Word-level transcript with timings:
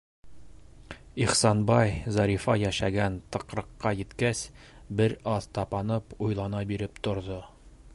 Ихсанбай, 1.25 1.91
Зарифа 2.15 2.55
йәшәгән 2.63 3.21
тыҡрыҡҡа 3.37 3.95
еткәс, 4.03 4.43
бер 5.03 5.19
аҙ 5.37 5.51
тапанып, 5.59 6.21
уйлана 6.29 6.69
биреп 6.75 7.01
торҙо. 7.09 7.41